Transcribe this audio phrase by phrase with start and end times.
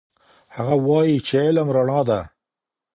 [0.55, 2.21] هغه وایي چې علم رڼا ده.